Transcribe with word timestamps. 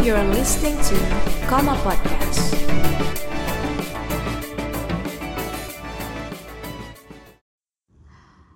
You're 0.00 0.24
listening 0.32 0.80
to 0.88 0.96
Koma 1.44 1.76
Podcast. 1.84 2.56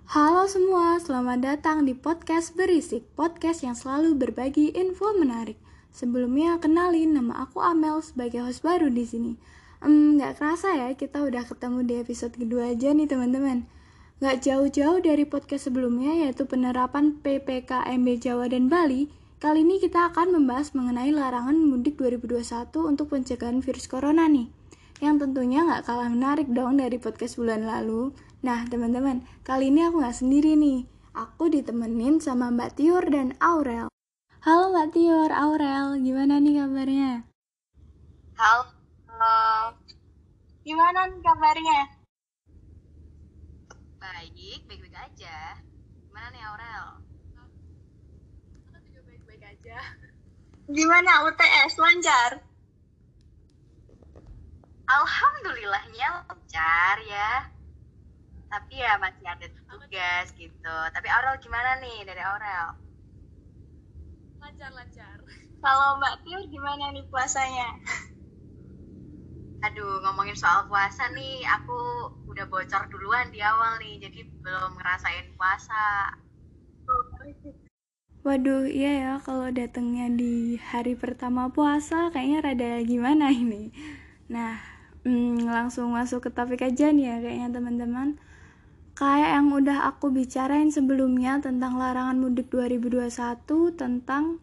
Halo 0.09 0.49
semua, 0.49 0.97
selamat 0.97 1.45
datang 1.45 1.85
di 1.85 1.93
podcast 1.93 2.57
Berisik, 2.57 3.05
podcast 3.13 3.61
yang 3.61 3.77
selalu 3.77 4.17
berbagi 4.17 4.73
info 4.73 5.13
menarik. 5.13 5.61
Sebelumnya 5.93 6.57
kenalin 6.57 7.13
nama 7.13 7.45
aku 7.45 7.61
Amel 7.61 8.01
sebagai 8.01 8.41
host 8.41 8.65
baru 8.65 8.89
di 8.89 9.05
sini. 9.05 9.37
Hmm, 9.85 10.17
nggak 10.17 10.41
kerasa 10.41 10.73
ya 10.73 10.97
kita 10.97 11.21
udah 11.21 11.45
ketemu 11.45 11.85
di 11.85 11.93
episode 12.01 12.33
kedua 12.33 12.73
aja 12.73 12.89
nih 12.89 13.05
teman-teman. 13.05 13.69
Nggak 14.17 14.49
jauh-jauh 14.49 14.97
dari 14.97 15.29
podcast 15.29 15.69
sebelumnya 15.69 16.25
yaitu 16.25 16.49
penerapan 16.49 17.21
PPKMB 17.21 18.17
Jawa 18.17 18.49
dan 18.49 18.65
Bali. 18.65 19.24
Kali 19.35 19.67
ini 19.67 19.83
kita 19.83 20.15
akan 20.15 20.31
membahas 20.31 20.71
mengenai 20.71 21.11
larangan 21.11 21.59
mudik 21.59 21.99
2021 21.99 22.71
untuk 22.87 23.11
pencegahan 23.11 23.59
virus 23.59 23.91
corona 23.91 24.31
nih. 24.31 24.47
Yang 25.03 25.27
tentunya 25.27 25.67
nggak 25.67 25.83
kalah 25.83 26.07
menarik 26.07 26.47
dong 26.55 26.79
dari 26.79 26.95
podcast 26.95 27.35
bulan 27.35 27.67
lalu. 27.67 28.15
Nah, 28.47 28.63
teman-teman, 28.71 29.27
kali 29.43 29.75
ini 29.75 29.83
aku 29.83 29.99
nggak 29.99 30.15
sendiri 30.23 30.55
nih. 30.55 30.87
Aku 31.11 31.51
ditemenin 31.51 32.23
sama 32.23 32.47
Mbak 32.47 32.79
Tiur 32.79 33.03
dan 33.11 33.35
Aurel. 33.43 33.91
Halo 34.39 34.71
Mbak 34.71 34.95
Tiur, 34.95 35.27
Aurel, 35.27 35.99
gimana 35.99 36.39
nih 36.39 36.55
kabarnya? 36.55 37.11
Halo, 38.39 38.71
gimana 40.63 41.11
nih 41.11 41.19
kabarnya? 41.19 41.79
Baik, 43.99 44.63
baik-baik 44.63 44.95
aja. 44.95 45.59
Gimana 46.07 46.31
nih 46.31 46.43
Aurel? 46.47 47.04
Aja. 49.65 49.81
Gimana 50.69 51.25
UTS 51.25 51.73
lancar? 51.81 52.37
Alhamdulillahnya 54.85 56.21
lancar 56.29 56.95
ya. 57.09 57.49
Tapi 58.45 58.77
ya 58.77 58.93
masih 59.01 59.25
ada 59.25 59.49
tugas 59.65 60.29
gitu. 60.37 60.77
Tapi 60.93 61.07
Aurel 61.09 61.41
gimana 61.41 61.81
nih 61.81 62.05
dari 62.05 62.21
Aurel? 62.21 62.77
Lancar-lancar. 64.37 65.17
Kalau 65.65 65.97
Mbak 65.97 66.15
Tiur 66.21 66.45
gimana 66.45 66.93
nih 66.93 67.09
puasanya? 67.09 67.81
Aduh, 69.65 69.97
ngomongin 70.05 70.37
soal 70.37 70.69
puasa 70.69 71.09
nih, 71.17 71.41
aku 71.41 71.81
udah 72.29 72.45
bocor 72.45 72.85
duluan 72.93 73.33
di 73.33 73.41
awal 73.41 73.81
nih, 73.81 73.97
jadi 73.97 74.29
belum 74.45 74.77
ngerasain 74.77 75.33
puasa. 75.33 76.13
Waduh, 78.25 78.65
iya 78.65 78.91
ya 79.05 79.13
kalau 79.21 79.53
datangnya 79.53 80.09
di 80.09 80.57
hari 80.57 80.97
pertama 80.97 81.53
puasa 81.53 82.09
kayaknya 82.09 82.39
rada 82.41 82.81
gimana 82.81 83.29
ini. 83.29 83.69
Nah, 84.33 84.57
hmm, 85.05 85.45
langsung 85.45 85.93
masuk 85.93 86.25
ke 86.25 86.29
topik 86.33 86.65
aja 86.65 86.89
nih 86.89 87.05
ya 87.05 87.17
kayaknya 87.21 87.49
teman-teman. 87.53 88.17
Kayak 88.97 89.29
yang 89.29 89.53
udah 89.53 89.85
aku 89.93 90.09
bicarain 90.09 90.73
sebelumnya 90.73 91.37
tentang 91.37 91.77
larangan 91.77 92.17
mudik 92.17 92.49
2021 92.49 93.13
tentang 93.77 94.41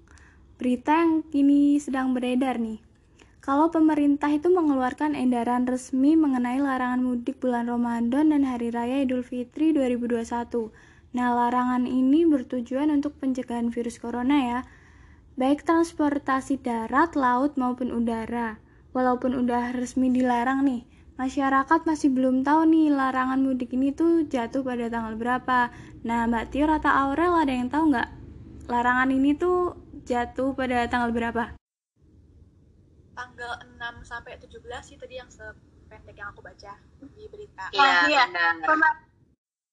berita 0.63 1.03
yang 1.03 1.27
kini 1.27 1.83
sedang 1.83 2.15
beredar 2.15 2.63
nih. 2.63 2.79
Kalau 3.43 3.75
pemerintah 3.75 4.31
itu 4.31 4.47
mengeluarkan 4.47 5.19
edaran 5.19 5.67
resmi 5.67 6.15
mengenai 6.15 6.63
larangan 6.63 7.03
mudik 7.03 7.43
bulan 7.43 7.67
Ramadan 7.67 8.31
dan 8.31 8.47
Hari 8.47 8.71
Raya 8.71 9.03
Idul 9.03 9.27
Fitri 9.27 9.75
2021. 9.75 10.71
Nah, 11.13 11.29
larangan 11.37 11.85
ini 11.85 12.25
bertujuan 12.25 12.89
untuk 12.89 13.21
pencegahan 13.21 13.69
virus 13.69 14.01
corona 14.01 14.37
ya, 14.41 14.61
baik 15.37 15.61
transportasi 15.61 16.65
darat, 16.65 17.13
laut 17.21 17.61
maupun 17.61 17.93
udara. 17.93 18.57
Walaupun 18.97 19.37
udah 19.37 19.77
resmi 19.77 20.09
dilarang 20.09 20.65
nih, 20.65 20.89
masyarakat 21.21 21.85
masih 21.85 22.13
belum 22.13 22.45
tahu 22.45 22.65
nih 22.69 22.93
larangan 22.93 23.41
mudik 23.45 23.77
ini 23.77 23.93
tuh 23.93 24.25
jatuh 24.25 24.65
pada 24.65 24.89
tanggal 24.89 25.17
berapa. 25.17 25.69
Nah, 26.05 26.29
Mbak 26.29 26.45
Tiur 26.53 26.73
atau 26.73 26.93
Aurel 26.93 27.37
ada 27.37 27.53
yang 27.53 27.69
tahu 27.69 27.93
nggak? 27.93 28.09
Larangan 28.73 29.09
ini 29.13 29.37
tuh 29.37 29.77
jatuh 30.09 30.57
pada 30.57 30.89
tanggal 30.89 31.13
berapa? 31.13 31.57
Tanggal 33.13 33.53
6 33.69 34.09
sampai 34.09 34.41
17 34.41 34.65
sih 34.81 34.97
tadi 34.97 35.21
yang 35.21 35.29
sependek 35.29 36.17
yang 36.17 36.33
aku 36.33 36.41
baca 36.41 36.73
di 37.01 37.25
berita. 37.29 37.69
Ah, 37.77 38.09
iya. 38.09 38.25
benar. 38.33 38.97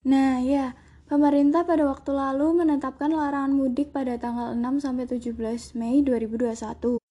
Nah, 0.04 0.40
ya, 0.44 0.76
pemerintah 1.10 1.66
pada 1.66 1.90
waktu 1.90 2.14
lalu 2.14 2.62
menetapkan 2.62 3.10
larangan 3.10 3.50
mudik 3.50 3.90
pada 3.90 4.22
tanggal 4.22 4.54
6 4.54 4.86
sampai 4.86 5.10
17 5.10 5.74
Mei 5.74 6.06
2021. 6.06 7.02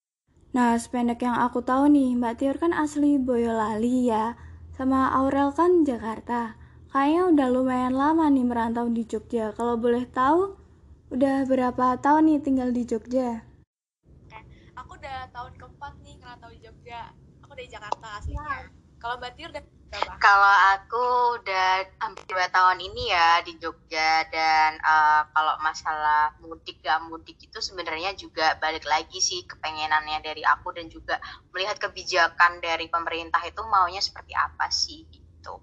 Nah, 0.54 0.78
sependek 0.78 1.26
yang 1.26 1.34
aku 1.34 1.60
tahu 1.66 1.90
nih, 1.90 2.14
Mbak 2.14 2.34
Tiur 2.38 2.56
kan 2.62 2.70
asli 2.70 3.18
Boyolali 3.18 4.06
ya, 4.06 4.38
sama 4.78 5.10
Aurel 5.10 5.50
kan 5.50 5.82
Jakarta. 5.82 6.54
Kayaknya 6.88 7.22
udah 7.34 7.48
lumayan 7.52 7.94
lama 7.98 8.30
nih 8.30 8.46
merantau 8.46 8.86
di 8.88 9.02
Jogja. 9.04 9.52
Kalau 9.52 9.76
boleh 9.76 10.08
tahu, 10.08 10.56
udah 11.12 11.44
berapa 11.44 11.98
tahun 12.00 12.32
nih 12.32 12.38
tinggal 12.40 12.70
di 12.72 12.86
Jogja? 12.86 13.44
Aku 14.78 14.94
udah 14.94 15.28
tahun 15.34 15.52
keempat 15.58 15.92
nih 16.06 16.16
ngerantau 16.22 16.48
di 16.54 16.62
Jogja. 16.64 17.12
Aku 17.44 17.52
dari 17.52 17.68
Jakarta 17.68 18.06
aslinya. 18.22 18.72
Kalau 19.02 19.20
Mbak 19.20 19.32
Tiur 19.36 19.50
udah? 19.52 19.77
Kalau 19.96 20.54
aku 20.76 21.04
udah 21.40 21.80
hampir 22.04 22.28
dua 22.28 22.44
tahun 22.52 22.76
ini 22.76 23.08
ya 23.08 23.40
di 23.40 23.56
Jogja 23.56 24.28
dan 24.28 24.76
eh, 24.76 25.22
kalau 25.32 25.56
masalah 25.64 26.36
mudik 26.44 26.84
gak 26.84 27.00
mudik 27.08 27.40
itu 27.40 27.56
sebenarnya 27.56 28.12
juga 28.12 28.52
balik 28.60 28.84
lagi 28.84 29.16
sih 29.16 29.48
kepengenannya 29.48 30.20
dari 30.20 30.44
aku 30.44 30.76
dan 30.76 30.92
juga 30.92 31.16
melihat 31.56 31.80
kebijakan 31.80 32.60
dari 32.60 32.92
pemerintah 32.92 33.40
itu 33.48 33.64
maunya 33.64 34.04
seperti 34.04 34.36
apa 34.36 34.68
sih 34.68 35.08
gitu. 35.08 35.56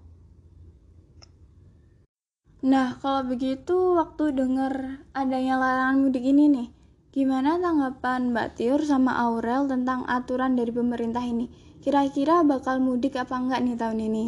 Nah, 2.66 2.98
kalau 2.98 3.22
begitu 3.30 3.94
waktu 3.94 4.34
dengar 4.34 5.06
adanya 5.14 5.54
larangan 5.54 6.02
mudik 6.02 6.26
ini 6.26 6.50
nih, 6.50 6.68
gimana 7.14 7.62
tanggapan 7.62 8.34
Mbak 8.34 8.58
Tiur 8.58 8.82
sama 8.82 9.14
Aurel 9.22 9.70
tentang 9.70 10.02
aturan 10.10 10.58
dari 10.58 10.74
pemerintah 10.74 11.22
ini? 11.22 11.65
Kira-kira 11.86 12.42
bakal 12.42 12.82
mudik 12.82 13.14
apa 13.14 13.38
enggak 13.38 13.62
nih 13.62 13.78
tahun 13.78 14.10
ini? 14.10 14.26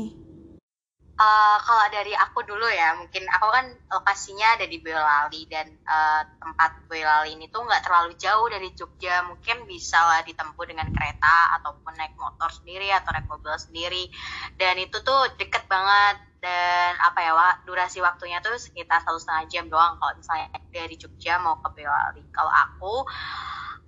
Eh, 1.19 1.57
kalau 1.67 1.91
dari 1.91 2.15
aku 2.15 2.47
dulu 2.47 2.71
ya, 2.71 2.95
mungkin 2.95 3.27
aku 3.27 3.51
kan 3.51 3.67
lokasinya 3.91 4.55
ada 4.55 4.71
di 4.71 4.79
Boyolali 4.79 5.51
dan 5.51 5.67
eh, 5.67 6.23
tempat 6.39 6.87
Boyolali 6.87 7.35
ini 7.35 7.51
tuh 7.51 7.67
nggak 7.67 7.83
terlalu 7.83 8.15
jauh 8.15 8.47
dari 8.47 8.71
Jogja, 8.79 9.27
mungkin 9.27 9.67
bisa 9.67 9.99
lah 9.99 10.23
ditempuh 10.23 10.63
dengan 10.71 10.87
kereta 10.95 11.59
ataupun 11.59 11.99
naik 11.99 12.15
motor 12.15 12.47
sendiri 12.55 12.95
atau 12.95 13.11
naik 13.11 13.27
mobil 13.27 13.51
sendiri. 13.59 14.07
Dan 14.55 14.79
itu 14.79 15.03
tuh 15.03 15.27
deket 15.35 15.67
banget 15.67 16.23
dan 16.39 16.95
apa 17.03 17.19
ya, 17.27 17.35
durasi 17.67 17.99
waktunya 17.99 18.39
tuh 18.39 18.55
sekitar 18.55 19.03
satu 19.03 19.19
setengah 19.19 19.51
jam 19.51 19.67
doang 19.67 19.99
kalau 19.99 20.15
misalnya 20.15 20.55
dari 20.71 20.95
Jogja 20.95 21.43
mau 21.43 21.59
ke 21.59 21.75
Boyolali. 21.75 22.23
Kalau 22.31 22.55
aku 22.55 22.95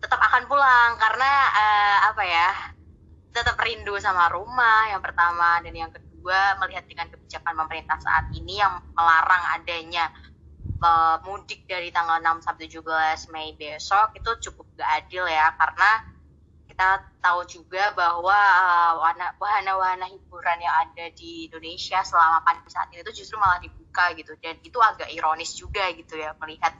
tetap 0.02 0.18
akan 0.18 0.50
pulang 0.50 0.98
karena 0.98 1.30
eh, 1.54 1.98
apa 2.10 2.22
ya, 2.26 2.48
tetap 3.30 3.56
rindu 3.62 3.94
sama 4.02 4.26
rumah 4.30 4.90
yang 4.90 5.02
pertama 5.02 5.62
dan 5.62 5.74
yang 5.74 5.92
kedua 5.94 6.58
melihat 6.62 6.84
dengan 6.90 7.06
kebijakan 7.08 7.54
pemerintah 7.54 7.98
saat 8.02 8.28
ini 8.34 8.58
yang 8.58 8.82
melarang 8.92 9.44
adanya 9.54 10.10
uh, 10.82 11.16
mudik 11.24 11.64
dari 11.70 11.94
tanggal 11.94 12.18
6 12.18 12.46
sampai 12.46 12.66
17 12.66 13.32
Mei 13.32 13.54
besok 13.54 14.18
itu 14.18 14.30
cukup 14.50 14.66
gak 14.76 14.90
adil 15.06 15.24
ya 15.30 15.54
karena 15.54 15.90
kita 16.70 17.02
tahu 17.20 17.44
juga 17.44 17.92
bahwa 17.92 18.32
uh, 18.32 18.92
wahana- 19.04 19.36
wahana-wahana 19.36 20.06
hiburan 20.08 20.58
yang 20.64 20.74
ada 20.88 21.12
di 21.12 21.50
Indonesia 21.50 22.00
selama 22.00 22.40
pandemi 22.40 22.72
saat 22.72 22.88
ini 22.94 23.04
itu 23.04 23.20
justru 23.20 23.36
malah 23.36 23.60
dibuka 23.60 24.16
gitu. 24.16 24.32
Dan 24.40 24.56
itu 24.64 24.80
agak 24.80 25.12
ironis 25.12 25.52
juga 25.60 25.92
gitu 25.92 26.16
ya 26.16 26.32
melihat 26.40 26.72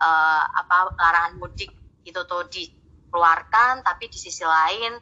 uh, 0.00 0.42
apa 0.48 0.96
larangan 0.96 1.36
mudik 1.36 1.68
itu 2.08 2.20
tuh 2.24 2.48
dikeluarkan 2.48 3.84
tapi 3.84 4.08
di 4.08 4.16
sisi 4.16 4.48
lain 4.48 4.96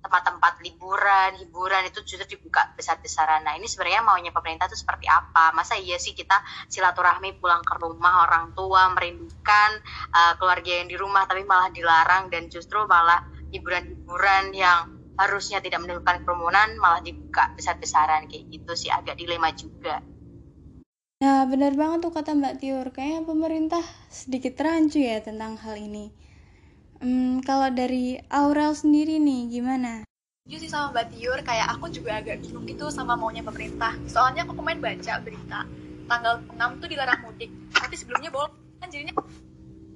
tempat-tempat 0.00 0.64
liburan, 0.64 1.36
hiburan 1.38 1.86
itu 1.88 2.00
justru 2.04 2.36
dibuka 2.36 2.72
besar-besaran. 2.74 3.44
Nah 3.44 3.54
ini 3.56 3.68
sebenarnya 3.68 4.00
maunya 4.00 4.32
pemerintah 4.32 4.66
itu 4.66 4.80
seperti 4.80 5.06
apa? 5.06 5.52
Masa 5.52 5.76
iya 5.76 6.00
sih 6.00 6.16
kita 6.16 6.40
silaturahmi 6.72 7.36
pulang 7.36 7.60
ke 7.60 7.76
rumah 7.76 8.24
orang 8.24 8.56
tua, 8.56 8.88
merindukan 8.96 9.70
uh, 10.12 10.34
keluarga 10.40 10.82
yang 10.82 10.88
di 10.88 10.96
rumah, 10.96 11.28
tapi 11.28 11.44
malah 11.44 11.68
dilarang 11.68 12.32
dan 12.32 12.48
justru 12.48 12.80
malah 12.88 13.22
hiburan-hiburan 13.52 14.56
yang 14.56 15.00
harusnya 15.20 15.60
tidak 15.60 15.84
menimbulkan 15.84 16.24
kerumunan 16.24 16.80
malah 16.80 17.04
dibuka 17.04 17.52
besar-besaran 17.52 18.24
kayak 18.24 18.48
gitu 18.48 18.72
sih 18.72 18.88
agak 18.88 19.20
dilema 19.20 19.52
juga. 19.52 20.00
Nah, 21.20 21.44
benar 21.44 21.76
banget 21.76 22.08
tuh 22.08 22.12
kata 22.16 22.32
Mbak 22.32 22.54
Tiur. 22.64 22.88
Kayaknya 22.96 23.28
pemerintah 23.28 23.84
sedikit 24.08 24.56
rancu 24.56 25.04
ya 25.04 25.20
tentang 25.20 25.60
hal 25.60 25.76
ini. 25.76 26.08
Hmm, 27.00 27.40
kalau 27.40 27.72
dari 27.72 28.20
Aurel 28.28 28.76
sendiri 28.76 29.16
nih, 29.16 29.48
gimana? 29.48 30.04
Setuju 30.44 30.56
sih 30.60 30.70
sama 30.70 30.92
Mbak 30.92 31.06
Tiur, 31.16 31.40
kayak 31.40 31.66
aku 31.76 31.88
juga 31.88 32.20
agak 32.20 32.44
bingung 32.44 32.68
gitu 32.68 32.92
sama 32.92 33.16
maunya 33.16 33.40
pemerintah. 33.40 33.96
Soalnya 34.04 34.44
aku 34.44 34.52
kemarin 34.52 34.84
baca 34.84 35.16
berita, 35.24 35.64
tanggal 36.04 36.44
6 36.44 36.80
tuh 36.80 36.88
dilarang 36.92 37.20
mudik. 37.24 37.48
Tapi 37.72 37.94
sebelumnya 37.96 38.28
boleh, 38.28 38.52
kan 38.84 38.92
jadinya 38.92 39.16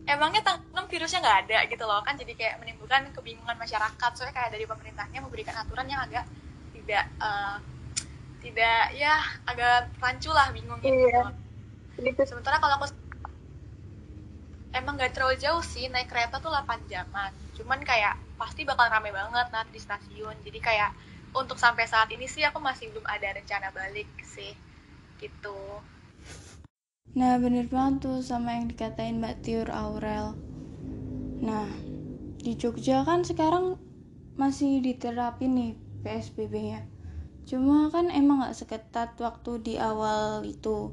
emangnya 0.09 0.41
tanggal 0.45 0.85
6 0.85 0.93
virusnya 0.93 1.21
nggak 1.25 1.39
ada 1.49 1.59
gitu 1.65 1.85
loh 1.89 2.05
kan 2.05 2.13
jadi 2.13 2.33
kayak 2.37 2.61
menimbulkan 2.61 3.09
kebingungan 3.17 3.57
masyarakat 3.57 4.11
soalnya 4.13 4.37
kayak 4.37 4.53
dari 4.53 4.69
pemerintahnya 4.69 5.17
memberikan 5.25 5.57
aturan 5.57 5.89
yang 5.89 6.05
agak 6.05 6.29
tidak 6.77 7.09
uh, 7.17 7.57
tidak 8.45 8.93
ya 8.93 9.17
agak 9.49 9.89
rancu 9.97 10.29
lah 10.29 10.53
bingung 10.53 10.77
gitu 10.85 11.09
Iya. 11.95 12.27
Sementara 12.27 12.59
kalau 12.59 12.75
aku 12.83 12.91
emang 14.75 14.99
gak 14.99 15.15
terlalu 15.15 15.39
jauh 15.39 15.63
sih 15.63 15.87
naik 15.87 16.11
kereta 16.11 16.43
tuh 16.43 16.51
8 16.51 16.91
jaman 16.91 17.31
cuman 17.55 17.81
kayak 17.87 18.19
pasti 18.35 18.67
bakal 18.67 18.91
rame 18.91 19.15
banget 19.15 19.47
nanti 19.55 19.79
di 19.79 19.81
stasiun 19.81 20.35
jadi 20.43 20.59
kayak 20.59 20.91
untuk 21.35 21.59
sampai 21.59 21.87
saat 21.87 22.11
ini 22.11 22.27
sih 22.27 22.43
aku 22.43 22.59
masih 22.59 22.91
belum 22.91 23.07
ada 23.07 23.35
rencana 23.35 23.71
balik 23.71 24.11
sih 24.23 24.53
gitu 25.23 25.81
Nah, 27.15 27.39
bener 27.39 27.71
banget 27.71 28.11
tuh 28.11 28.19
sama 28.27 28.59
yang 28.59 28.67
dikatain 28.67 29.23
Mbak 29.23 29.47
Tiur 29.47 29.71
Aurel. 29.71 30.35
Nah, 31.39 31.71
di 32.43 32.59
Jogja 32.59 33.07
kan 33.07 33.23
sekarang 33.23 33.79
masih 34.35 34.83
diterapin 34.83 35.55
nih 35.55 35.73
PSBB-nya. 36.03 36.83
Cuma 37.47 37.87
kan 37.95 38.11
emang 38.11 38.43
gak 38.43 38.59
seketat 38.59 39.15
waktu 39.23 39.63
di 39.63 39.75
awal 39.79 40.43
itu. 40.43 40.91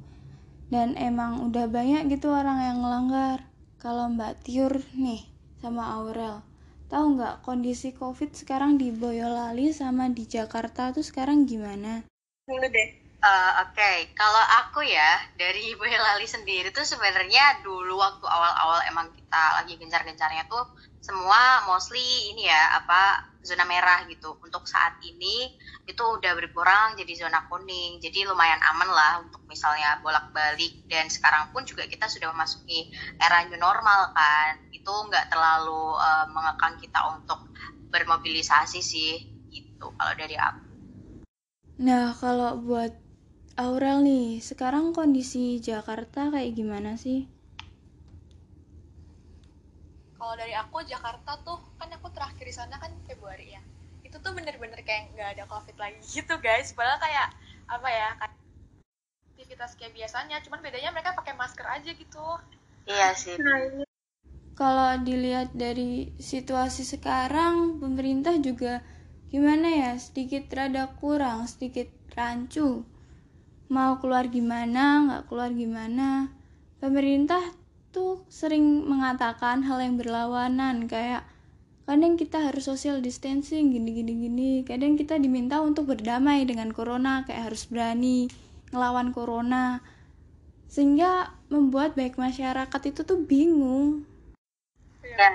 Dan 0.70 0.94
emang 0.94 1.42
udah 1.50 1.66
banyak 1.66 2.06
gitu 2.14 2.30
orang 2.30 2.70
yang 2.70 2.78
ngelanggar. 2.86 3.51
Kalau 3.82 4.14
Mbak 4.14 4.46
Tiur 4.46 4.78
nih 4.94 5.26
sama 5.58 5.98
Aurel, 5.98 6.46
tahu 6.86 7.18
nggak 7.18 7.42
kondisi 7.42 7.90
COVID 7.98 8.30
sekarang 8.38 8.78
di 8.78 8.94
Boyolali 8.94 9.74
sama 9.74 10.06
di 10.06 10.30
Jakarta 10.30 10.94
tuh 10.94 11.02
sekarang 11.02 11.50
gimana? 11.50 12.06
Dulu 12.46 12.70
deh. 12.70 13.01
Eh, 13.22 13.52
Oke, 13.62 14.18
kalau 14.18 14.42
aku 14.66 14.82
ya 14.82 15.22
dari 15.38 15.78
Boyolali 15.78 16.26
sendiri 16.26 16.74
tuh 16.74 16.82
sebenarnya 16.82 17.62
dulu 17.62 18.02
waktu 18.02 18.26
awal-awal 18.26 18.82
emang 18.90 19.14
kita 19.14 19.62
lagi 19.62 19.78
gencar-gencarnya 19.78 20.50
tuh 20.50 20.66
semua 21.06 21.62
mostly 21.70 22.02
ini 22.34 22.50
ya 22.50 22.82
apa 22.82 23.30
zona 23.46 23.62
merah 23.70 24.10
gitu. 24.10 24.42
Untuk 24.42 24.66
saat 24.66 24.98
ini 25.06 25.54
itu 25.86 26.02
udah 26.02 26.34
berkurang 26.34 26.98
jadi 26.98 27.14
zona 27.14 27.46
kuning, 27.46 28.02
jadi 28.02 28.26
lumayan 28.26 28.58
aman 28.74 28.90
lah 28.90 29.22
untuk 29.22 29.46
misalnya 29.46 30.02
bolak-balik 30.02 30.90
dan 30.90 31.06
sekarang 31.06 31.54
pun 31.54 31.62
juga 31.62 31.86
kita 31.86 32.10
sudah 32.10 32.34
memasuki 32.34 32.90
era 33.22 33.46
new 33.46 33.62
normal 33.62 34.18
kan. 34.18 34.66
Itu 34.74 34.90
nggak 34.90 35.30
terlalu 35.30 35.94
eh, 35.94 36.26
mengekang 36.34 36.74
kita 36.82 37.06
untuk 37.14 37.38
bermobilisasi 37.94 38.82
sih 38.82 39.14
gitu 39.54 39.94
kalau 39.94 40.14
dari 40.18 40.34
aku. 40.42 40.74
Nah, 41.82 42.14
kalau 42.14 42.62
buat 42.62 43.01
Aurel 43.62 44.00
nih, 44.08 44.28
sekarang 44.50 44.86
kondisi 44.98 45.44
Jakarta 45.68 46.22
kayak 46.34 46.52
gimana 46.60 46.92
sih? 47.04 47.20
kalau 50.22 50.38
dari 50.38 50.54
aku 50.54 50.86
Jakarta 50.86 51.34
tuh 51.42 51.58
kan 51.82 51.90
aku 51.90 52.08
terakhir 52.14 52.46
di 52.46 52.54
sana 52.54 52.78
kan 52.78 52.94
Februari 53.10 53.58
ya 53.58 53.62
itu 54.06 54.16
tuh 54.22 54.32
bener-bener 54.38 54.78
kayak 54.86 55.10
nggak 55.18 55.30
ada 55.34 55.44
covid 55.50 55.74
lagi 55.82 55.98
gitu 56.16 56.38
guys 56.38 56.78
padahal 56.78 57.02
kayak 57.02 57.34
apa 57.66 57.88
ya 57.90 58.10
aktivitas 59.34 59.74
kayak 59.82 59.98
biasanya 59.98 60.38
cuman 60.46 60.62
bedanya 60.62 60.94
mereka 60.94 61.18
pakai 61.18 61.34
masker 61.34 61.66
aja 61.66 61.92
gitu 61.92 62.26
Iya 62.88 63.14
sih. 63.14 63.38
Nah, 63.38 63.60
ini 63.62 63.86
Kalau 64.58 64.98
dilihat 65.06 65.54
dari 65.54 66.14
situasi 66.18 66.82
sekarang, 66.82 67.78
pemerintah 67.78 68.34
juga 68.42 68.82
gimana 69.30 69.70
ya, 69.70 69.92
sedikit 70.02 70.50
rada 70.50 70.90
kurang, 70.98 71.46
sedikit 71.46 71.90
rancu. 72.18 72.82
Mau 73.72 74.04
keluar 74.04 74.28
gimana, 74.28 75.08
nggak 75.08 75.24
keluar 75.32 75.48
gimana. 75.56 76.28
Pemerintah 76.84 77.40
tuh 77.96 78.20
sering 78.28 78.84
mengatakan 78.84 79.64
hal 79.64 79.80
yang 79.80 79.96
berlawanan, 79.96 80.92
kayak 80.92 81.24
kadang 81.88 82.20
kita 82.20 82.52
harus 82.52 82.68
social 82.68 83.00
distancing 83.00 83.72
gini-gini 83.72 84.28
gini. 84.28 84.52
Kadang 84.68 85.00
kita 85.00 85.16
diminta 85.16 85.64
untuk 85.64 85.88
berdamai 85.88 86.44
dengan 86.44 86.76
corona, 86.76 87.24
kayak 87.24 87.48
harus 87.48 87.64
berani 87.72 88.28
ngelawan 88.76 89.16
corona. 89.16 89.80
Sehingga 90.68 91.32
membuat 91.48 91.96
baik 91.96 92.20
masyarakat 92.20 92.82
itu 92.92 93.08
tuh 93.08 93.24
bingung. 93.24 94.04
Ya, 95.00 95.32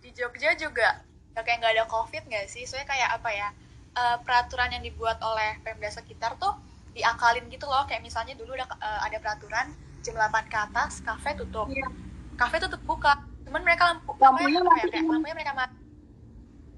di 0.00 0.08
Jogja 0.16 0.56
juga 0.56 1.04
ya 1.36 1.44
kayak 1.44 1.60
nggak 1.60 1.74
ada 1.76 1.84
covid 1.86 2.24
nggak 2.26 2.50
sih 2.50 2.66
soalnya 2.66 2.90
kayak 2.90 3.10
apa 3.16 3.30
ya 3.30 3.48
eh, 3.96 4.16
peraturan 4.26 4.74
yang 4.74 4.82
dibuat 4.82 5.22
oleh 5.22 5.56
Pemda 5.62 5.88
sekitar 5.88 6.34
tuh 6.36 6.52
diakalin 7.00 7.48
gitu 7.48 7.64
loh 7.64 7.82
kayak 7.82 8.00
misalnya 8.00 8.34
dulu 8.34 8.52
ada, 8.52 8.68
eh, 8.70 9.00
ada 9.02 9.16
peraturan 9.18 9.66
jam 10.00 10.14
8 10.14 10.46
ke 10.46 10.58
atas 10.58 11.00
kafe 11.00 11.32
tutup 11.34 11.66
Iya. 11.66 11.88
kafe 12.34 12.56
tutup 12.58 12.80
buka 12.82 13.16
cuman 13.42 13.62
mereka 13.62 13.82
lampu 13.90 14.12
Lampunya 14.14 14.60
ya, 14.60 14.70
kayak 14.78 14.92
semua. 14.94 15.12
lampunya 15.14 15.34
mereka 15.34 15.52
mati 15.54 15.76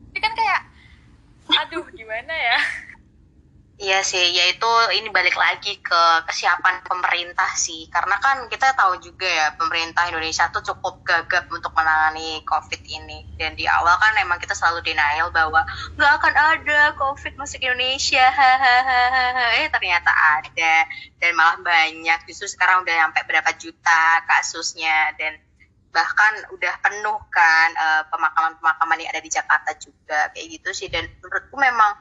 ini 0.09 0.21
kan 0.21 0.33
kayak 0.33 0.61
aduh 1.53 1.85
gimana 1.91 2.33
ya 2.33 2.59
Iya 3.81 4.05
sih, 4.05 4.21
yaitu 4.37 4.69
ini 4.93 5.09
balik 5.09 5.33
lagi 5.33 5.81
ke 5.81 6.01
kesiapan 6.29 6.85
pemerintah 6.85 7.49
sih. 7.57 7.89
Karena 7.89 8.21
kan 8.21 8.45
kita 8.53 8.77
tahu 8.77 9.01
juga 9.01 9.25
ya, 9.25 9.57
pemerintah 9.57 10.07
Indonesia 10.13 10.45
tuh 10.53 10.61
cukup 10.61 11.01
gagap 11.09 11.49
untuk 11.49 11.73
menangani 11.73 12.45
COVID 12.45 12.83
ini. 12.85 13.25
Dan 13.41 13.57
di 13.57 13.65
awal 13.65 13.97
kan 13.97 14.13
emang 14.21 14.37
kita 14.39 14.53
selalu 14.53 14.85
denial 14.85 15.33
bahwa 15.33 15.65
nggak 15.97 16.13
akan 16.21 16.35
ada 16.37 16.81
COVID 17.01 17.33
masuk 17.41 17.65
Indonesia. 17.65 18.27
Eh 19.59 19.67
ternyata 19.73 20.13
ada. 20.13 20.75
Dan 21.17 21.33
malah 21.33 21.57
banyak. 21.65 22.19
Justru 22.29 22.53
sekarang 22.53 22.85
udah 22.85 23.09
sampai 23.09 23.23
berapa 23.25 23.51
juta 23.57 24.05
kasusnya. 24.29 25.17
Dan 25.17 25.41
bahkan 25.97 26.33
udah 26.55 26.75
penuh 26.85 27.19
kan 27.33 27.69
eh, 27.73 28.03
pemakaman-pemakaman 28.13 29.01
yang 29.01 29.11
ada 29.17 29.23
di 29.25 29.33
Jakarta 29.33 29.73
juga. 29.81 30.29
Kayak 30.37 30.61
gitu 30.61 30.71
sih. 30.77 30.89
Dan 30.93 31.09
menurutku 31.25 31.57
memang 31.57 31.97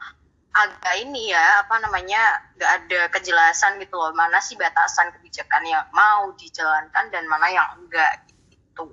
agak 0.51 0.95
ini 0.99 1.31
ya 1.31 1.63
apa 1.63 1.79
namanya 1.79 2.43
nggak 2.59 2.71
ada 2.83 3.01
kejelasan 3.15 3.79
gitu 3.79 3.95
loh 3.95 4.11
mana 4.11 4.43
sih 4.43 4.59
batasan 4.59 5.11
kebijakan 5.15 5.63
yang 5.63 5.83
mau 5.95 6.31
dijalankan 6.35 7.07
dan 7.07 7.23
mana 7.27 7.47
yang 7.47 7.67
enggak 7.79 8.27
gitu 8.51 8.91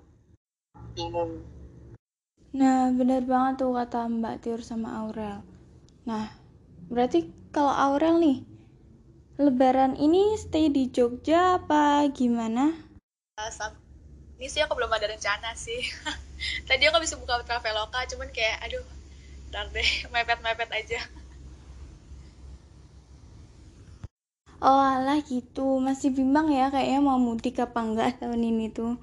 bingung 0.94 1.43
Nah, 2.49 2.88
bener 2.96 3.28
banget 3.28 3.60
tuh 3.60 3.76
kata 3.76 4.08
Mbak 4.08 4.40
Tiur 4.40 4.64
sama 4.64 5.05
Aurel. 5.05 5.44
Nah, 6.08 6.32
berarti 6.88 7.28
kalau 7.52 7.70
Aurel 7.70 8.16
nih, 8.25 8.38
lebaran 9.37 10.00
ini 10.00 10.32
stay 10.40 10.72
di 10.72 10.88
Jogja 10.88 11.60
apa 11.60 12.08
gimana? 12.08 12.72
Sam- 13.53 13.77
ini 14.38 14.46
sih 14.46 14.62
aku 14.62 14.79
belum 14.79 14.91
ada 14.91 15.10
rencana 15.10 15.50
sih 15.58 15.82
tadi 16.70 16.86
aku 16.86 17.03
bisa 17.03 17.19
buka 17.19 17.43
traveloka 17.43 17.98
cuman 18.15 18.31
kayak 18.31 18.62
aduh 18.67 18.86
ntar 19.50 19.67
deh 19.74 19.91
mepet-mepet 20.15 20.70
aja 20.70 20.98
Oh 24.58 24.82
alah 24.82 25.22
gitu, 25.22 25.79
masih 25.79 26.10
bimbang 26.10 26.50
ya 26.50 26.67
kayaknya 26.74 26.98
mau 26.98 27.15
mudik 27.15 27.62
apa 27.62 27.79
enggak 27.79 28.19
tahun 28.19 28.43
ini 28.43 28.74
tuh. 28.74 28.98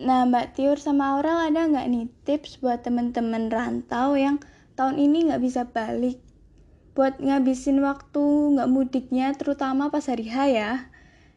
Nah, 0.00 0.24
Mbak 0.24 0.56
Tiur 0.56 0.80
sama 0.80 1.12
Aurel 1.12 1.52
ada 1.52 1.68
nggak 1.68 1.86
nih 1.92 2.04
tips 2.24 2.64
buat 2.64 2.80
temen-temen 2.80 3.52
rantau 3.52 4.16
yang 4.16 4.40
tahun 4.72 4.96
ini 4.96 5.28
nggak 5.28 5.44
bisa 5.44 5.68
balik? 5.68 6.20
Buat 6.96 7.20
ngabisin 7.20 7.84
waktu 7.84 8.56
nggak 8.56 8.72
mudiknya, 8.72 9.36
terutama 9.36 9.92
pas 9.92 10.08
hari 10.08 10.32
H 10.32 10.36
ya. 10.48 10.72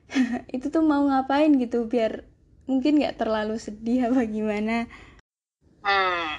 Itu 0.56 0.72
tuh 0.72 0.88
mau 0.88 1.04
ngapain 1.04 1.52
gitu 1.60 1.92
biar 1.92 2.24
mungkin 2.72 3.04
nggak 3.04 3.20
terlalu 3.20 3.60
sedih 3.60 4.12
apa 4.12 4.24
gimana? 4.28 4.88
hmm 5.84 6.32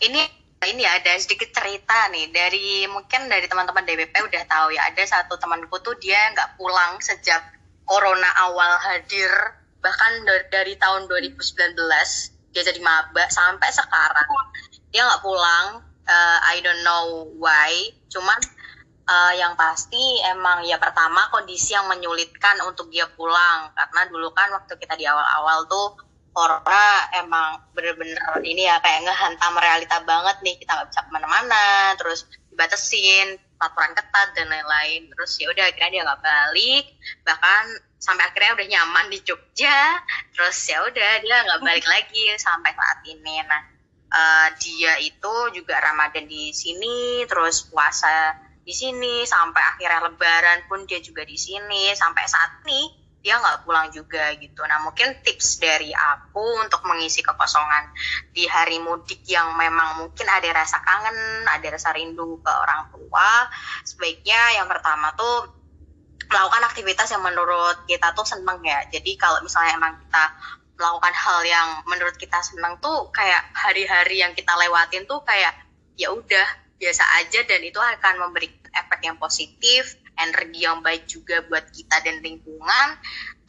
ini 0.00 0.39
ini 0.68 0.84
ya, 0.84 1.00
ada 1.00 1.16
sedikit 1.16 1.48
cerita 1.56 2.12
nih. 2.12 2.28
Dari 2.28 2.84
mungkin 2.84 3.32
dari 3.32 3.48
teman-teman 3.48 3.80
DBP 3.80 4.12
udah 4.12 4.44
tahu 4.44 4.76
ya 4.76 4.92
ada 4.92 5.00
satu 5.08 5.40
temanku 5.40 5.80
tuh 5.80 5.96
dia 5.96 6.20
nggak 6.36 6.60
pulang 6.60 7.00
sejak 7.00 7.40
corona 7.88 8.28
awal 8.44 8.76
hadir. 8.76 9.32
Bahkan 9.80 10.28
dari, 10.52 10.76
tahun 10.76 11.08
2019 11.08 11.80
dia 12.52 12.60
jadi 12.60 12.76
maba. 12.84 13.24
Sampai 13.32 13.72
sekarang 13.72 14.28
dia 14.92 15.00
nggak 15.08 15.24
pulang. 15.24 15.80
Eh, 16.04 16.38
I 16.52 16.60
don't 16.60 16.84
know 16.84 17.32
why. 17.40 17.72
Cuman 18.12 18.36
eh, 19.08 19.32
yang 19.40 19.56
pasti 19.56 20.20
emang 20.28 20.68
ya 20.68 20.76
pertama 20.76 21.32
kondisi 21.32 21.72
yang 21.72 21.88
menyulitkan 21.88 22.60
untuk 22.68 22.92
dia 22.92 23.08
pulang. 23.08 23.72
Karena 23.72 24.12
dulu 24.12 24.28
kan 24.36 24.52
waktu 24.52 24.76
kita 24.76 24.92
di 25.00 25.08
awal-awal 25.08 25.64
tuh 25.64 26.09
corona 26.30 27.10
emang 27.18 27.58
bener-bener 27.74 28.18
ini 28.46 28.66
ya 28.66 28.78
kayak 28.78 29.06
ngehantam 29.06 29.54
realita 29.58 29.98
banget 30.06 30.36
nih. 30.46 30.56
Kita 30.62 30.70
nggak 30.78 30.88
bisa 30.90 31.00
ke 31.06 31.10
mana-mana 31.10 31.94
terus 31.98 32.26
dibatasin 32.50 33.38
peraturan 33.58 33.92
ketat 33.92 34.28
dan 34.38 34.46
lain-lain. 34.48 35.10
Terus 35.10 35.32
ya 35.42 35.46
udah 35.50 35.64
akhirnya 35.66 35.90
dia 35.90 36.02
nggak 36.06 36.22
balik. 36.22 36.84
Bahkan 37.26 37.64
sampai 38.00 38.24
akhirnya 38.30 38.52
udah 38.56 38.66
nyaman 38.70 39.06
di 39.10 39.18
Jogja. 39.26 39.80
Terus 40.32 40.56
ya 40.70 40.78
udah 40.86 41.12
dia 41.20 41.36
nggak 41.44 41.60
balik 41.60 41.86
lagi 41.94 42.24
sampai 42.38 42.70
saat 42.72 42.98
ini. 43.10 43.34
Nah 43.44 43.62
eh, 44.10 44.48
dia 44.62 44.94
itu 45.02 45.34
juga 45.52 45.82
Ramadan 45.82 46.30
di 46.30 46.54
sini 46.54 47.26
terus 47.26 47.66
puasa 47.66 48.38
di 48.60 48.76
sini 48.76 49.26
sampai 49.26 49.62
akhirnya 49.74 50.06
Lebaran 50.06 50.70
pun 50.70 50.86
dia 50.86 51.02
juga 51.02 51.26
di 51.26 51.34
sini. 51.34 51.90
Sampai 51.98 52.24
saat 52.30 52.62
ini 52.64 52.99
dia 53.20 53.36
nggak 53.36 53.68
pulang 53.68 53.92
juga 53.92 54.32
gitu. 54.40 54.64
Nah 54.64 54.80
mungkin 54.80 55.20
tips 55.20 55.60
dari 55.60 55.92
aku 55.92 56.64
untuk 56.64 56.80
mengisi 56.88 57.20
kekosongan 57.20 57.92
di 58.32 58.48
hari 58.48 58.80
mudik 58.80 59.20
yang 59.28 59.52
memang 59.60 60.00
mungkin 60.00 60.26
ada 60.26 60.48
rasa 60.56 60.80
kangen, 60.80 61.44
ada 61.44 61.68
rasa 61.68 61.92
rindu 61.92 62.40
ke 62.40 62.52
orang 62.52 62.88
tua, 62.88 63.48
sebaiknya 63.84 64.56
yang 64.56 64.66
pertama 64.72 65.12
tuh 65.14 65.52
melakukan 66.30 66.62
aktivitas 66.72 67.12
yang 67.12 67.20
menurut 67.20 67.84
kita 67.84 68.16
tuh 68.16 68.24
seneng 68.24 68.64
ya. 68.64 68.88
Jadi 68.88 69.20
kalau 69.20 69.44
misalnya 69.44 69.76
emang 69.76 70.00
kita 70.00 70.24
melakukan 70.80 71.12
hal 71.12 71.40
yang 71.44 71.68
menurut 71.84 72.16
kita 72.16 72.40
seneng 72.40 72.80
tuh 72.80 73.12
kayak 73.12 73.52
hari-hari 73.52 74.24
yang 74.24 74.32
kita 74.32 74.48
lewatin 74.56 75.04
tuh 75.04 75.20
kayak 75.28 75.52
ya 76.00 76.08
udah 76.08 76.48
biasa 76.80 77.04
aja 77.20 77.44
dan 77.44 77.60
itu 77.60 77.76
akan 77.76 78.24
memberi 78.24 78.48
efek 78.72 79.04
yang 79.04 79.20
positif 79.20 79.99
energi 80.28 80.68
yang 80.68 80.84
baik 80.84 81.08
juga 81.08 81.40
buat 81.48 81.64
kita 81.72 82.04
dan 82.04 82.20
lingkungan 82.20 82.88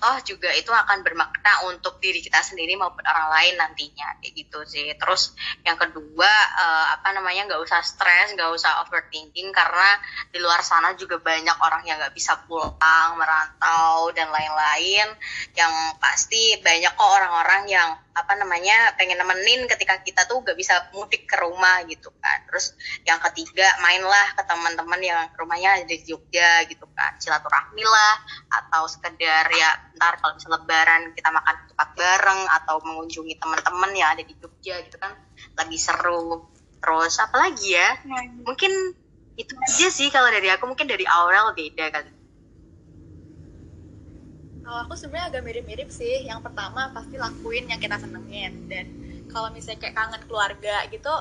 toh 0.01 0.17
juga 0.25 0.49
itu 0.57 0.73
akan 0.73 1.05
bermakna 1.05 1.69
untuk 1.69 2.01
diri 2.01 2.25
kita 2.25 2.41
sendiri 2.41 2.73
maupun 2.73 3.05
orang 3.05 3.29
lain 3.37 3.53
nantinya 3.61 4.17
kayak 4.17 4.33
gitu 4.33 4.59
sih. 4.65 4.89
Terus 4.97 5.37
yang 5.61 5.77
kedua 5.77 6.31
uh, 6.57 6.85
apa 6.97 7.13
namanya 7.13 7.45
nggak 7.53 7.61
usah 7.61 7.85
stres 7.85 8.33
nggak 8.33 8.49
usah 8.49 8.81
overthinking 8.81 9.53
karena 9.53 10.01
di 10.33 10.41
luar 10.41 10.65
sana 10.65 10.97
juga 10.97 11.21
banyak 11.21 11.53
orang 11.61 11.85
yang 11.85 12.01
nggak 12.01 12.17
bisa 12.17 12.33
pulang 12.49 13.09
merantau 13.13 14.09
dan 14.17 14.33
lain-lain. 14.33 15.05
Yang 15.53 15.73
pasti 16.01 16.57
banyak 16.65 16.97
kok 16.97 17.11
orang-orang 17.21 17.69
yang 17.69 17.89
apa 18.11 18.35
namanya 18.35 18.91
pengen 18.99 19.15
nemenin 19.15 19.63
ketika 19.71 20.03
kita 20.03 20.27
tuh 20.27 20.43
gak 20.43 20.59
bisa 20.59 20.91
mudik 20.91 21.23
ke 21.23 21.35
rumah 21.39 21.79
gitu 21.87 22.11
kan. 22.19 22.43
Terus 22.49 22.75
yang 23.07 23.23
ketiga 23.23 23.63
mainlah 23.79 24.35
ke 24.35 24.43
teman-teman 24.43 24.99
yang 24.99 25.19
rumahnya 25.39 25.79
ada 25.79 25.87
di 25.87 26.03
Jogja 26.03 26.67
gitu 26.67 26.83
kan. 26.91 27.15
Silaturahmi 27.23 27.83
lah 27.87 28.15
atau 28.51 28.83
sekedar 28.91 29.47
ya 29.47 29.90
ntar 29.97 30.19
kalau 30.19 30.33
bisa 30.37 30.47
lebaran 30.51 31.11
kita 31.15 31.29
makan 31.31 31.55
ketupat 31.65 31.89
bareng 31.95 32.41
atau 32.61 32.75
mengunjungi 32.85 33.35
teman-teman 33.39 33.91
yang 33.95 34.09
ada 34.15 34.23
di 34.23 34.33
Jogja 34.37 34.79
gitu 34.85 34.97
kan 34.99 35.15
lebih 35.59 35.79
seru. 35.79 36.47
Terus 36.81 37.13
apa 37.21 37.35
lagi 37.47 37.77
ya 37.77 37.99
mungkin 38.41 38.71
itu 39.39 39.53
aja 39.57 39.87
sih 39.89 40.07
kalau 40.11 40.27
dari 40.29 40.51
aku 40.51 40.67
mungkin 40.67 40.85
dari 40.85 41.07
Aurel 41.07 41.55
beda 41.55 41.85
kali. 41.89 42.11
Kalau 44.61 44.87
aku 44.87 44.93
sebenarnya 44.95 45.35
agak 45.35 45.43
mirip-mirip 45.43 45.89
sih. 45.91 46.23
Yang 46.23 46.47
pertama 46.47 46.95
pasti 46.95 47.19
lakuin 47.19 47.67
yang 47.67 47.81
kita 47.81 47.99
senengin. 47.99 48.71
Dan 48.71 48.85
kalau 49.27 49.51
misalnya 49.51 49.83
kayak 49.83 49.95
kangen 49.99 50.23
keluarga 50.31 50.87
gitu 50.87 51.11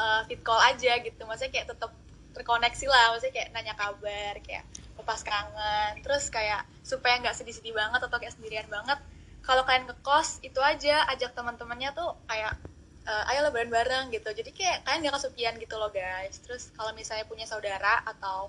uh, 0.00 0.20
fit 0.24 0.40
call 0.40 0.60
aja 0.62 1.02
gitu. 1.02 1.20
Maksudnya 1.28 1.52
kayak 1.52 1.68
tetap 1.74 1.92
terkoneksi 2.34 2.86
lah 2.90 3.14
maksudnya 3.14 3.34
kayak 3.34 3.48
nanya 3.54 3.74
kabar 3.78 4.34
kayak 4.42 4.66
lepas 4.98 5.20
kangen 5.22 6.02
terus 6.02 6.28
kayak 6.28 6.66
supaya 6.82 7.22
nggak 7.22 7.36
sedih-sedih 7.38 7.72
banget 7.72 8.00
atau 8.02 8.18
kayak 8.18 8.34
sendirian 8.34 8.66
banget 8.66 8.98
kalau 9.44 9.62
kalian 9.68 9.84
ngekos 9.84 10.40
itu 10.40 10.56
aja 10.58 11.04
ajak 11.12 11.36
teman-temannya 11.36 11.92
tuh 11.92 12.16
kayak 12.24 12.56
uh, 13.04 13.30
ayo 13.32 13.44
lebaran 13.44 13.68
bareng 13.68 14.04
gitu. 14.08 14.32
Jadi 14.32 14.50
kayak 14.56 14.88
kalian 14.88 15.08
gak 15.08 15.20
kesepian 15.20 15.54
gitu 15.60 15.76
loh 15.76 15.92
guys. 15.92 16.40
Terus 16.40 16.72
kalau 16.72 16.96
misalnya 16.96 17.28
punya 17.28 17.44
saudara 17.44 18.00
atau 18.08 18.48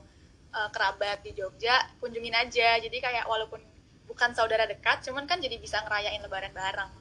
uh, 0.56 0.70
kerabat 0.72 1.22
di 1.24 1.36
Jogja 1.36 1.75
kunjungin 2.00 2.36
aja. 2.36 2.80
Jadi 2.80 2.98
kayak 3.04 3.27
walaupun 3.27 3.60
bukan 4.08 4.32
saudara 4.32 4.63
dekat 4.63 5.04
cuman 5.04 5.27
kan 5.27 5.44
jadi 5.44 5.60
bisa 5.60 5.84
ngerayain 5.84 6.24
lebaran 6.24 6.56
bareng. 6.56 6.92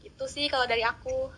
Itu 0.00 0.24
sih 0.24 0.48
kalau 0.48 0.64
dari 0.64 0.80
aku 0.80 1.28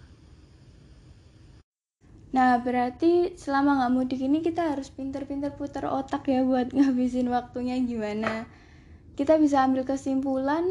Nah, 2.28 2.60
berarti 2.60 3.34
selama 3.40 3.80
nggak 3.80 3.92
mudik 3.94 4.20
ini 4.20 4.44
kita 4.44 4.76
harus 4.76 4.92
pinter-pinter 4.92 5.56
putar 5.56 5.88
otak 5.88 6.28
ya 6.28 6.44
buat 6.44 6.72
ngabisin 6.76 7.32
waktunya 7.32 7.80
gimana. 7.80 8.44
Kita 9.16 9.40
bisa 9.40 9.64
ambil 9.64 9.88
kesimpulan 9.88 10.64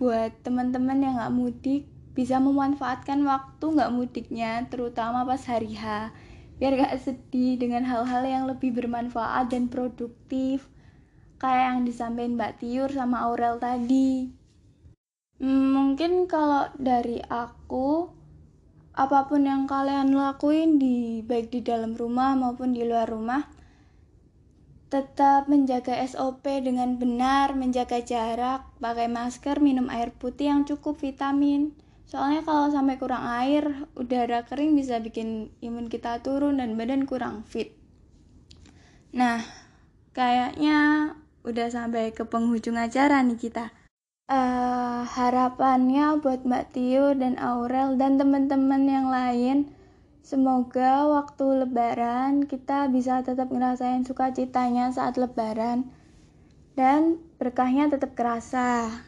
buat 0.00 0.32
teman-teman 0.46 0.98
yang 1.02 1.14
nggak 1.18 1.34
mudik 1.34 1.82
bisa 2.18 2.42
memanfaatkan 2.42 3.22
waktu 3.22 3.62
nggak 3.62 3.94
mudiknya, 3.94 4.66
terutama 4.66 5.22
pas 5.22 5.38
hari 5.46 5.78
H, 5.78 6.10
biar 6.58 6.74
gak 6.74 6.98
sedih 6.98 7.54
dengan 7.54 7.86
hal-hal 7.86 8.26
yang 8.26 8.44
lebih 8.50 8.74
bermanfaat 8.74 9.54
dan 9.54 9.70
produktif 9.70 10.66
kayak 11.38 11.64
yang 11.70 11.80
disampaikan 11.86 12.34
Mbak 12.34 12.52
Tiur 12.58 12.90
sama 12.90 13.22
Aurel 13.22 13.62
tadi. 13.62 14.34
Hmm, 15.38 15.70
mungkin 15.70 16.26
kalau 16.26 16.66
dari 16.74 17.22
aku, 17.22 18.10
apa 18.98 19.30
pun 19.30 19.46
yang 19.46 19.70
kalian 19.70 20.10
lakuin 20.10 20.82
di 20.82 21.22
baik 21.22 21.54
di 21.54 21.62
dalam 21.62 21.94
rumah 21.94 22.34
maupun 22.34 22.74
di 22.74 22.82
luar 22.82 23.06
rumah, 23.06 23.46
tetap 24.90 25.46
menjaga 25.46 25.94
SOP 26.02 26.42
dengan 26.42 26.98
benar, 26.98 27.54
menjaga 27.54 28.02
jarak, 28.02 28.66
pakai 28.82 29.06
masker, 29.06 29.62
minum 29.62 29.86
air 29.86 30.10
putih 30.10 30.50
yang 30.50 30.66
cukup 30.66 30.98
vitamin. 30.98 31.78
Soalnya 32.10 32.42
kalau 32.42 32.74
sampai 32.74 32.98
kurang 32.98 33.22
air, 33.22 33.86
udara 33.94 34.42
kering 34.42 34.74
bisa 34.74 34.98
bikin 34.98 35.54
imun 35.62 35.86
kita 35.86 36.18
turun 36.18 36.58
dan 36.58 36.74
badan 36.74 37.06
kurang 37.06 37.46
fit. 37.46 37.78
Nah, 39.14 39.46
kayaknya 40.10 41.12
udah 41.46 41.68
sampai 41.70 42.10
ke 42.10 42.26
penghujung 42.26 42.74
acara 42.74 43.22
nih 43.22 43.38
kita. 43.38 43.70
Uh, 44.28 45.08
harapannya 45.08 46.20
buat 46.20 46.44
Mbak 46.44 46.76
Tio 46.76 47.16
dan 47.16 47.40
Aurel 47.40 47.96
dan 47.96 48.20
teman-teman 48.20 48.84
yang 48.84 49.08
lain, 49.08 49.72
semoga 50.20 51.08
waktu 51.08 51.64
Lebaran 51.64 52.44
kita 52.44 52.92
bisa 52.92 53.24
tetap 53.24 53.48
ngerasain 53.48 54.04
sukacitanya 54.04 54.92
saat 54.92 55.16
Lebaran 55.16 55.88
dan 56.76 57.16
berkahnya 57.40 57.88
tetap 57.88 58.12
kerasa. 58.12 59.00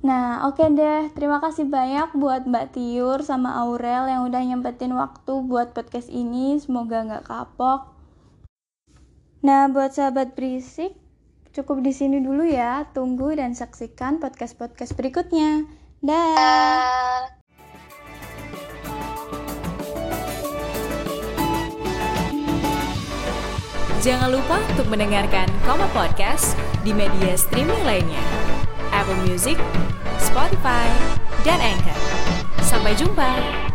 Nah, 0.00 0.48
oke 0.48 0.64
okay 0.64 0.72
deh. 0.72 1.12
Terima 1.12 1.44
kasih 1.44 1.68
banyak 1.68 2.16
buat 2.16 2.48
Mbak 2.48 2.72
Tiur 2.72 3.20
sama 3.20 3.52
Aurel 3.60 4.08
yang 4.08 4.24
udah 4.24 4.40
nyempetin 4.40 4.96
waktu 4.96 5.44
buat 5.44 5.76
podcast 5.76 6.08
ini. 6.08 6.56
Semoga 6.56 7.04
nggak 7.04 7.28
kapok. 7.28 7.92
Nah, 9.44 9.68
buat 9.68 9.92
sahabat 9.92 10.32
berisik, 10.32 10.96
Cukup 11.50 11.82
di 11.82 11.90
sini 11.90 12.22
dulu 12.22 12.46
ya. 12.46 12.86
Tunggu 12.94 13.34
dan 13.34 13.58
saksikan 13.58 14.22
podcast-podcast 14.22 14.94
berikutnya. 14.94 15.66
Dah. 15.98 17.26
Jangan 24.00 24.32
lupa 24.32 24.56
untuk 24.72 24.88
mendengarkan 24.88 25.44
Koma 25.68 25.84
Podcast 25.92 26.56
di 26.80 26.96
media 26.96 27.36
streaming 27.36 27.84
lainnya. 27.84 28.24
Apple 28.96 29.18
Music, 29.28 29.60
Spotify, 30.16 30.88
dan 31.44 31.60
Anchor. 31.60 31.98
Sampai 32.64 32.96
jumpa! 32.96 33.69